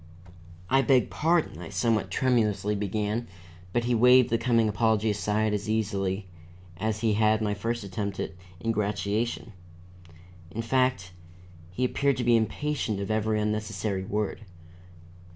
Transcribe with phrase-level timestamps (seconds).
[0.67, 3.27] "I beg pardon," I somewhat tremulously began,
[3.71, 6.25] but he waved the coming apology aside as easily,
[6.77, 8.31] as he had my first attempt at
[8.65, 9.53] ingratiation.
[10.49, 11.11] In fact,
[11.69, 14.41] he appeared to be impatient of every unnecessary word.